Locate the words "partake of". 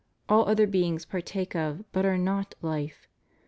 1.05-1.83